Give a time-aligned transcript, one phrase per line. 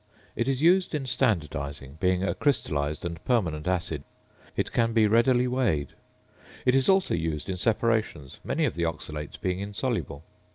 [0.35, 4.03] It is used in standardising; being a crystallised and permanent acid,
[4.57, 5.89] it can be readily weighed.
[6.65, 10.23] It is also used in separations, many of the oxalates being insoluble.